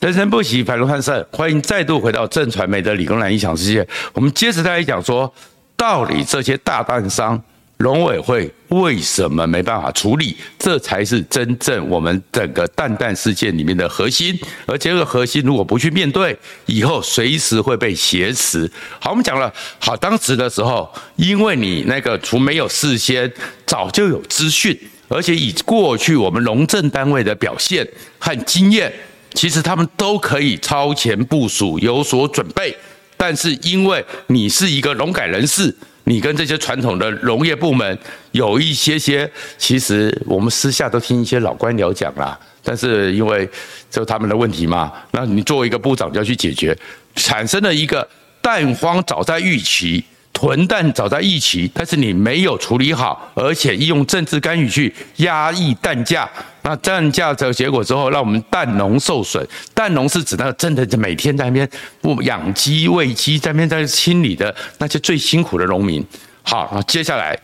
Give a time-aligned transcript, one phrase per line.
[0.00, 1.22] 人生不息，繁荣昌盛。
[1.30, 3.86] 欢迎再度回到正传媒的理工男异想世界。
[4.14, 5.30] 我们接着再来讲说，
[5.76, 7.38] 到底这些大蛋商
[7.76, 10.34] 农委会为什么没办法处理？
[10.58, 14.34] 这才是真正我们整个蛋蛋事件里面的核心。
[14.64, 18.70] 而这个核心如果不去面对，以后随时会被挟持。
[18.98, 23.30] 好，我们讲了，好，当时的时候，因为你那个除没有事先，
[23.66, 24.74] 早就有资讯，
[25.08, 27.86] 而且以过去我们农政单位的表现
[28.18, 28.90] 和经验。
[29.34, 32.76] 其实他们都可以超前部署，有所准备，
[33.16, 37.98] 但是因为你是一个农改人士，你跟这些传统的农业部门
[38.32, 43.48] 有一些些，其实我们私下都听一些老官僚讲啦，但是因为
[43.90, 46.76] 就他们的问题嘛，那你作为一个部长就要去解决，
[47.14, 48.06] 产生了一个
[48.42, 50.04] 蛋荒早在预期。
[50.40, 56.26] 混蛋早在一起，但是你没有处理好，而且用政治干预去压抑蛋价，
[56.62, 59.46] 那蛋价的结果之后，让我们蛋农受损。
[59.74, 61.68] 蛋农是指那个真的每天在那边
[62.00, 66.02] 不养鸡喂鸡，在那边在清理的那些最辛苦的农民。
[66.42, 67.38] 好，接下来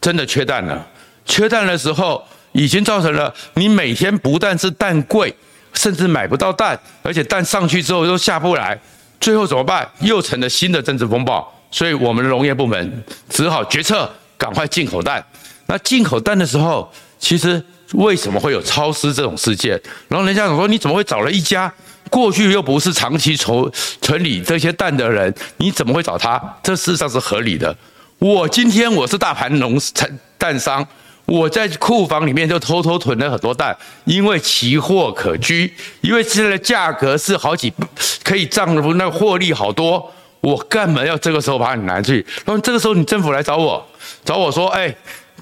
[0.00, 0.86] 真的缺蛋了，
[1.26, 5.36] 缺蛋的时候已经造成了你每天不但是蛋贵，
[5.74, 8.80] 甚至买不到蛋，而且蛋上去之后又下不来，
[9.20, 9.86] 最后怎么办？
[10.00, 11.54] 又成了新的政治风暴。
[11.70, 15.24] 所以我们的农业部门只好决策赶快进口蛋。
[15.66, 19.80] 那进口蛋的时候，其实为什么会有超丝这种事件？
[20.08, 21.72] 然后人家讲说，你怎么会找了一家
[22.08, 26.42] 过去又不是长期存存理这些蛋的人，你怎么会找他？
[26.62, 27.76] 这事实上是合理的。
[28.18, 30.86] 我今天我是大盘农产蛋商，
[31.26, 37.70] 我在库房里面就偷偷囤了很多蛋，因为奇货可居，因为现在价格是好几
[38.24, 40.10] 可以涨，那获利好多。
[40.40, 42.24] 我干嘛要这个时候把你拿去？
[42.44, 43.84] 那这个时候你政府来找我，
[44.24, 44.94] 找我说，哎，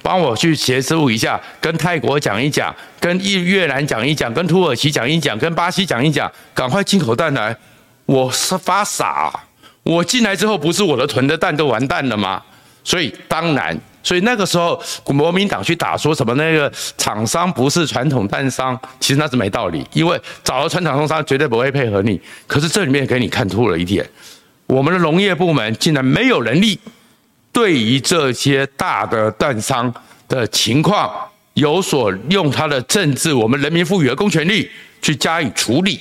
[0.03, 7.57] 帮我去协助一下，跟泰国讲一讲，跟越南讲一讲，跟土耳其讲一讲，跟巴西讲一讲，赶快进口蛋来。
[8.07, 9.33] 我是发傻，
[9.83, 12.43] 我进来之后不是我的囤的蛋都完蛋了吗？
[12.85, 22.21] 所以当然，所以那个时候国民党去打说什么那个厂商不是传统蛋商，其实那是没道理，因为找了传统蛋商绝对不会配合你。
[22.47, 24.09] 可是这里面给你看出了一点。
[24.67, 26.79] 我们的农业部门竟然没有能力，
[27.53, 29.93] 对于这些大的断商
[30.29, 31.11] 的情况
[31.55, 34.69] 有所用他的政治，我们人民赋予的公权力
[35.01, 36.01] 去加以处理。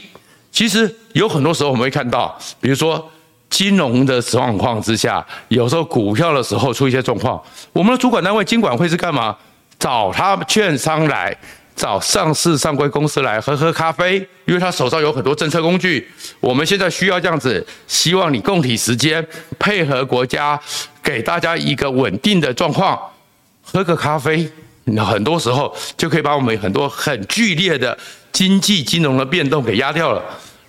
[0.52, 3.12] 其实有很多时候我们会看到，比如说
[3.50, 9.36] 金融的状况之下，有时候股票的时候出一些状况，我们的主管单位金管会是干嘛？
[9.78, 11.38] 找他券商来。
[11.76, 16.08] 找上市上柜公司来喝喝咖啡，因为他手上有很多政策工具。
[16.40, 19.26] 我们现在需要这样子，希望你共体时间，
[19.60, 20.60] 配合国家，
[21.04, 22.98] 给大家一个稳定的状况，
[23.62, 24.50] 喝个咖啡，
[25.06, 27.98] 很多时候就可以把我们很多很剧烈的
[28.32, 30.24] 经济金融的变动给压掉了。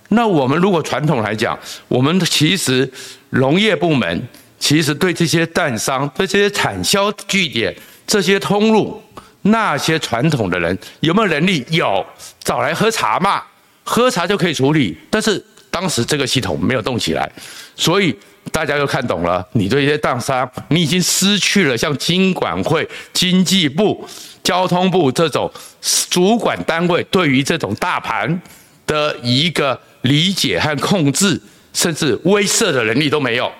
[0.09, 1.57] 那我们如果传统来讲，
[1.87, 2.89] 我们其实
[3.29, 4.27] 农业部门
[4.59, 7.73] 其实对这些蛋商、对这些产销据点、
[8.05, 9.01] 这些通路。
[9.51, 11.65] 那些传统的人有没有能力？
[11.69, 12.05] 有，
[12.43, 13.43] 找来喝茶嘛，
[13.83, 14.97] 喝茶就可以处理。
[15.09, 17.29] 但是当时这个系统没有动起来，
[17.75, 18.15] 所以
[18.51, 19.45] 大家就看懂了。
[19.53, 24.07] 你对这些蛋商，你已经失去了像金管会、经济部、
[24.43, 25.51] 交通部这种
[26.09, 28.41] 主管单位对于这种大盘
[28.85, 31.39] 的一个理解和控制，
[31.73, 33.51] 甚至威慑的能力都没有。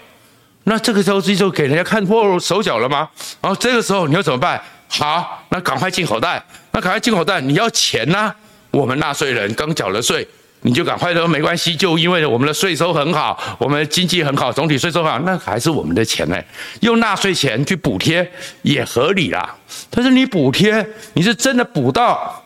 [0.64, 3.10] 那这个时候就给人家看破手脚了吗？
[3.42, 4.62] 然后这个时候你要怎么办？
[4.90, 8.34] 好，那赶快进口蛋，那赶快进口蛋，你要钱呐、
[8.72, 10.28] 我们纳税人刚缴了税，
[10.62, 16.42] 你就赶快说没关系，就因为我们的税收很好，我们的经济很好，总体税收很好，那还是我们的钱呢，
[16.80, 18.30] 用纳税钱去补贴
[18.62, 19.56] 也合理啦。
[19.90, 22.44] 但是你补贴，你是真的补到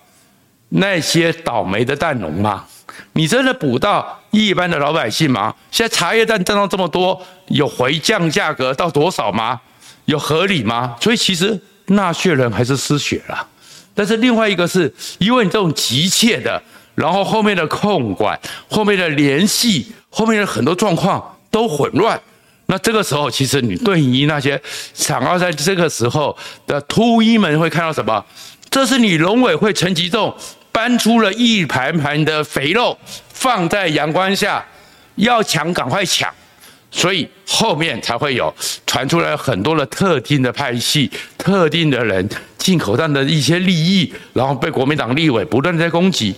[0.69, 2.66] 那些倒霉的蛋农吗？
[3.13, 5.53] 你真的补到一般的老百姓吗？
[5.69, 9.62] 现在茶叶蛋涨到这么多，有回降价格到多少吗？
[10.06, 10.96] 有合理吗？
[11.00, 11.62] 所以其实。
[11.91, 13.47] 纳税人还是失血了，
[13.94, 16.62] 但是另外一个是因为你这种急切的，
[16.96, 22.19] 然后后面的控管、后面的联系、后面的很多状况都混乱，
[22.68, 24.62] 那这个时候其实你对于那些
[24.94, 26.36] 想要在这个时候
[26.66, 28.24] 的秃鹰们会看到什么？
[28.69, 30.33] 这是你农委会陈吉仲
[30.71, 32.98] 搬出了一盘盘的肥肉
[33.33, 34.66] 放在阳光下，
[35.16, 36.33] 要抢赶快抢。
[36.92, 38.54] 所以后面才会有
[38.86, 42.28] 传出来很多的特定的派系、特定的人
[42.58, 46.36] 进口蛋的一些利益，然后被国民党立委不断在攻击。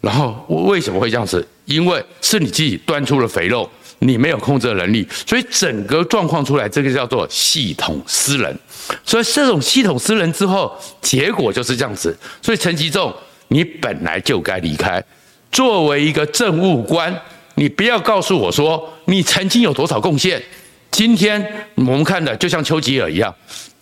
[0.00, 1.46] 然后为什么会这样子？
[1.64, 3.66] 因为是你自己端出了肥肉，
[4.00, 8.54] 你没有控制的能力，所以整个状况出来，这个叫做系统私人。
[9.02, 10.70] 所以这种系统私人之后，
[11.00, 12.14] 结果就是这样子。
[12.42, 13.10] 所以陈吉仲，
[13.48, 15.02] 你本来就该离开。
[15.50, 17.18] 作为一个政务官，
[17.56, 20.42] 你不要告诉我说你曾经有多少贡献。
[20.90, 23.34] 今天我们看的就像丘吉尔一样，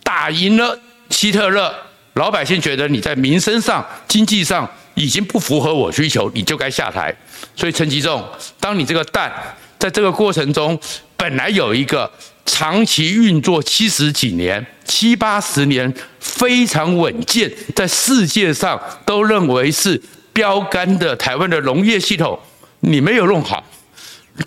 [0.03, 0.77] 打赢了
[1.09, 1.73] 希特勒，
[2.13, 7.15] 老百姓觉得你在民生上、经济上已经不符合我需求，你就该下台。
[7.55, 8.23] 所以陈吉仲，
[8.59, 9.31] 当你这个蛋
[9.77, 10.79] 在这个过程中
[11.15, 12.11] 本来有一个
[12.45, 22.39] 长期运作七十几年、七八十年非常稳健，在世界上都认为是标杆的台湾的农业系统，
[22.85, 23.63] 你没有弄好，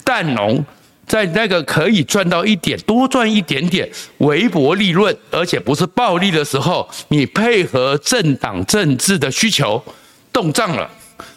[0.04, 0.64] 蛋农
[1.06, 3.88] 在那个可以赚到一点多赚一点点
[4.18, 9.82] 微薄利润，而且不是暴利的时候，你配合政党政治的需求
[10.32, 10.88] 动账了，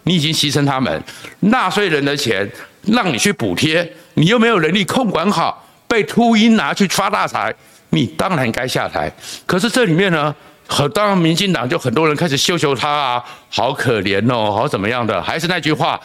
[0.04, 1.01] 你已经牺牲他们
[1.42, 2.50] 纳税人的钱，
[2.84, 7.54] 让你去补贴，你又没有能力控管好，被秃鹰拿去发大财，
[7.92, 9.10] 你当然该下台。
[9.45, 10.36] 可是这里面呢，
[10.68, 15.22] 很当民进党就很多人开始秀秀他啊，好可怜哦，好怎么样的？
[15.22, 16.00] 还是那句话，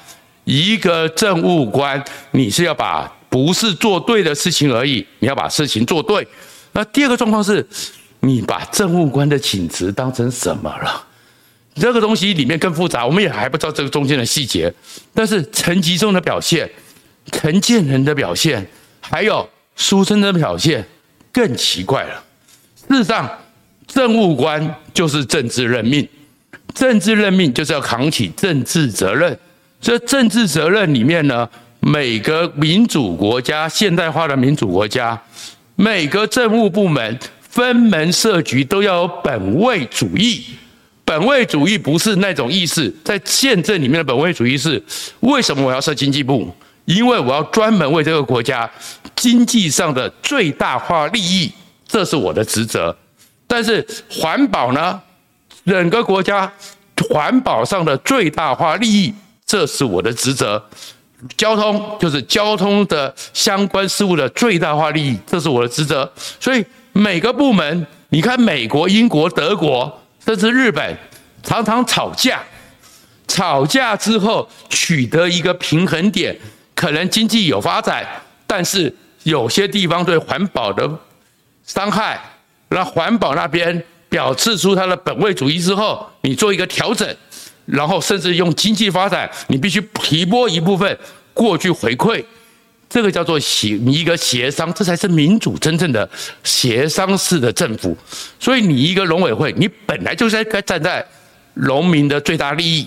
[0.45, 3.13] 一个政务官，你是要把。
[3.31, 6.25] 不是做对的事情而已，你要把事情做对。
[6.71, 7.67] 那第二个状况是，
[8.21, 11.05] 你把政务官的请辞当成什么了？
[11.75, 14.73] 这个东西里面更复杂，我们也还不知道这个中间的细节。
[15.13, 16.71] 但是陈吉仲的表现、
[17.33, 18.65] 陈建仁的表现，
[19.01, 20.87] 还有苏贞的表现
[21.33, 22.23] 更奇怪了。
[22.89, 23.29] 事实上，
[23.89, 26.09] 政务官就是政治任命，
[26.73, 29.37] 政治任命就是要扛起政治责任。
[29.85, 31.47] 这政治责任里面呢？
[31.81, 35.21] 每个民主国家、现代化的民主国家，
[35.77, 40.43] 每个政务部门分门设局都要有本位主义。
[41.05, 44.83] 本位主义不是那种意思，在宪政里面的本位主义是：
[45.21, 46.51] 为什么我要设经济部？
[46.87, 48.69] 因为我要专门为这个国家
[49.15, 51.53] 经济上的最大化利益，
[51.87, 52.97] 这是我的职责。
[53.47, 54.99] 但是环保呢？
[55.67, 56.51] 整个国家
[57.11, 59.15] 环保上的最大化利益，
[59.47, 60.63] 这是我的职责。
[61.39, 66.11] 交通就是交通的相关事务的最大化利益，这是我的职责。
[66.39, 66.63] 所以
[66.93, 70.95] 每个部门，你看美国、英国、德国，甚至日本，
[71.43, 72.43] 常常吵架，
[73.27, 76.39] 吵架之后取得一个平衡点，
[76.75, 78.07] 可能经济有发展，
[78.47, 80.87] 但是有些地方对环保的
[81.65, 82.21] 伤害，
[82.69, 87.17] 那环保那边表示出它的本位主义之后，你做一个调整。
[87.67, 90.99] 然后甚至用经济发展，你必须提拨一部分
[91.33, 92.23] 过去回馈，
[92.89, 96.09] 这个叫做协一个协商，这才是民主真正的
[96.43, 97.97] 协商式的政府。
[98.39, 101.05] 所以你一个农委会，你本来就是该站在
[101.55, 102.87] 农民的最大利益，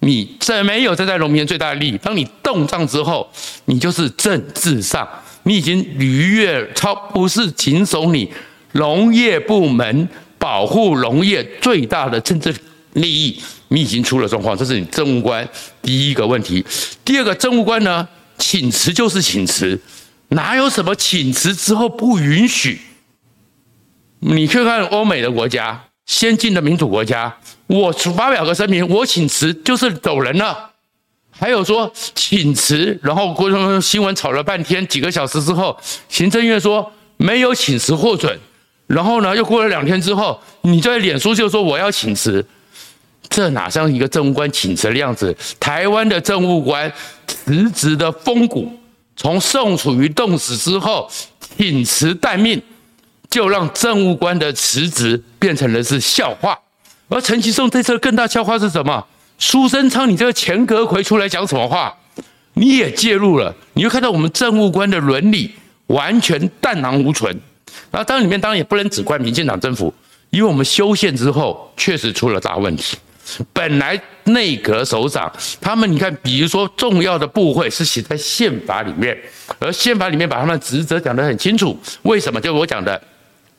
[0.00, 3.28] 你这没有站在农民的最大利益，当你动账之后，
[3.66, 5.08] 你就是政治上
[5.44, 8.30] 你已经逾越超，不是谨守你
[8.72, 12.54] 农业部门保护农业最大的政治
[12.94, 13.42] 利益。
[13.70, 15.46] 你已经出了状况，这是你政务官
[15.82, 16.64] 第一个问题。
[17.04, 18.08] 第二个政务官呢，
[18.38, 19.78] 请辞就是请辞，
[20.28, 22.80] 哪有什么请辞之后不允许？
[24.20, 27.36] 你去看欧美的国家，先进的民主国家，
[27.66, 30.70] 我发表个声明，我请辞就是走人了。
[31.30, 38.40] 还有说请辞，然后过新闻吵了半天，几个小时之后，行政院说没有请辞获准，
[38.86, 42.42] 然后呢，又过了两天之后，你在脸书就说我要请辞。
[43.28, 45.36] 这哪像一个政务官请辞的样子？
[45.60, 46.92] 台湾的政务官
[47.26, 48.72] 辞职的风骨，
[49.16, 51.10] 从宋楚瑜冻死之后，
[51.56, 52.60] 请辞待命，
[53.30, 56.58] 就让政务官的辞职变成了是笑话。
[57.08, 59.06] 而陈吉仲这次更大笑话是什么？
[59.38, 61.94] 苏贞昌，你这个前阁揆出来讲什么话？
[62.54, 65.52] 你也介入了，你就看到我们政务官的伦理
[65.86, 67.32] 完全淡然无存。
[67.90, 69.94] 然后当然里面当然也不能只怪民进党政府，
[70.30, 72.96] 因为我们修宪之后确实出了大问题。
[73.52, 75.30] 本来内阁首长
[75.60, 79.16] 他们，你看，比如说重要的部会是写在宪法里面，
[79.58, 81.78] 而宪法里面把他们职责讲得很清楚。
[82.02, 82.40] 为什么？
[82.40, 83.00] 就我讲的，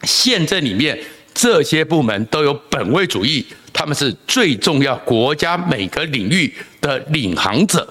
[0.03, 0.97] 宪政里面
[1.33, 7.87] 这些部门都有本位主义，他们是最重要国家每个领域的领航者。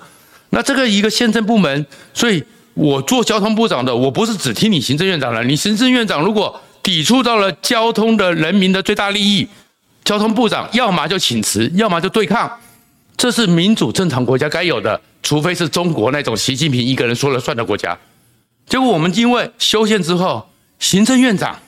[0.50, 2.42] 那这个一个宪政部门，所以
[2.75, 5.44] 我做交通部长的，我不是只听你行政院长的。
[5.44, 9.47] 你行政院长如果抵触到了交通的人民的最大利益。
[10.08, 12.50] 交通部长要么就请辞，要么就对抗，
[13.14, 17.94] 这是民主正常国家该有的，除非是中国那种习近平一个人说了算的国家。
[18.66, 20.48] 结果我们因为修宪之后，
[20.78, 21.58] 行政院长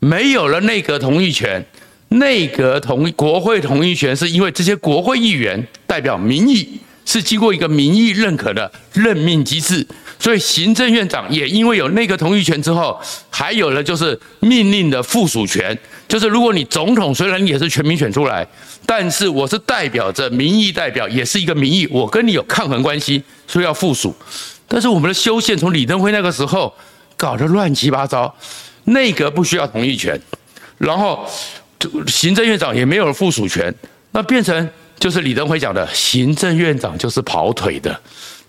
[0.00, 1.64] 没有了内阁同意权，
[2.08, 9.86] 内阁同意国会同意权是因为这些国会议员代表民意，是经过一个民意认可的任命机制。
[10.22, 12.96] 所以行政院长也因为有内阁同意权之后，
[13.28, 15.76] 还有了就是命令的附属权，
[16.06, 18.46] 就是如果你总统虽然也是全民选出来，
[18.86, 24.14] 但是我是代表着民意代表，也是一个民意，我跟你有抗衡关系，所以要附属。
[24.68, 26.72] 但是我们的修宪从李登辉那个时候
[27.16, 28.32] 搞得乱七八糟，
[28.84, 30.16] 内阁不需要同意权，
[30.78, 31.28] 然后
[32.06, 33.74] 行政院长也没有了附属权，
[34.12, 34.70] 那变成
[35.02, 38.00] 就是李登辉讲的，行政院长就是跑腿的。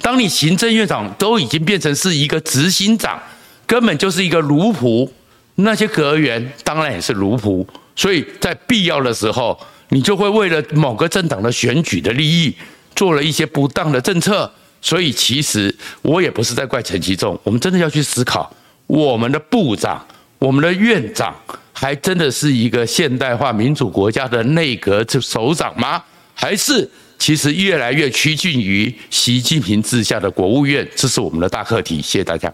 [0.03, 3.19] 当你行政院长都已经变成是一个执行长，
[3.65, 5.09] 根本就是一个奴仆，
[5.55, 12.55] 那些阁员当然也是奴仆，所以在必要的时候，你就会为了某个政党的选举的利益，
[12.95, 14.51] 做了一些不当的政策。
[14.79, 18.55] 所以其实我也不是在怪陈其重，我们真的要去思考，
[18.85, 20.05] 我们的部长、
[20.37, 21.35] 我们的院长，
[21.71, 26.03] 还真的是一个现代化民主国家的内阁首长吗？
[26.43, 26.89] 还是？
[27.17, 32.01] 其实越来越趋近于习近平治下的国务院，这是我们的大课题。
[32.01, 32.51] 谢谢大家。